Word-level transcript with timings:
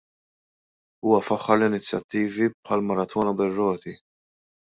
Huwa 1.07 1.19
faħħar 1.25 1.59
l-inizjattivi 1.59 2.49
bħall-Maratona 2.55 3.37
bir-Roti. 3.43 3.97